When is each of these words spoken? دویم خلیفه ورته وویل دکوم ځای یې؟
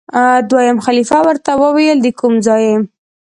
دویم 0.49 0.77
خلیفه 0.85 1.17
ورته 1.25 1.51
وویل 1.61 1.97
دکوم 2.01 2.33
ځای 2.45 2.63
یې؟ 2.69 2.77